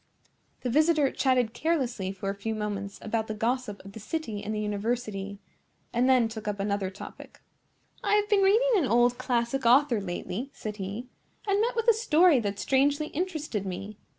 The 0.61 0.69
visitor 0.71 1.11
chatted 1.11 1.53
carelessly 1.53 2.11
for 2.11 2.31
a 2.31 2.33
few 2.33 2.55
moments 2.55 2.97
about 3.03 3.27
the 3.27 3.35
gossip 3.35 3.85
of 3.85 3.91
the 3.91 3.99
city 3.99 4.43
and 4.43 4.51
the 4.51 4.59
university, 4.59 5.37
and 5.93 6.09
then 6.09 6.27
took 6.27 6.47
up 6.47 6.59
another 6.59 6.89
topic. 6.89 7.39
"I 8.03 8.15
have 8.15 8.27
been 8.27 8.41
reading 8.41 8.71
an 8.77 8.87
old 8.87 9.19
classic 9.19 9.63
author 9.63 10.01
lately," 10.01 10.49
said 10.55 10.77
he, 10.77 11.07
"and 11.47 11.61
met 11.61 11.75
with 11.75 11.87
a 11.87 11.93
story 11.93 12.39
that 12.39 12.57
strangely 12.57 13.09
interested 13.09 13.63
me. 13.63 13.99